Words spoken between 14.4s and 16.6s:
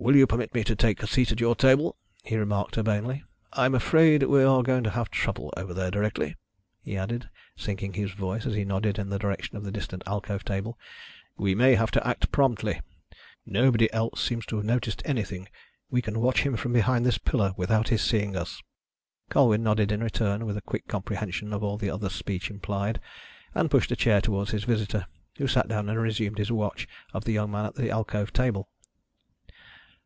to have noticed anything. We can watch him